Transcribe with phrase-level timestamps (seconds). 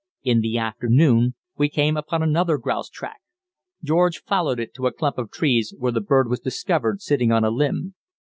[0.23, 3.19] In the afternoon we came upon another grouse track.
[3.83, 7.43] George followed it to a clump of trees, where the bird was discovered sitting on
[7.43, 7.93] a limb.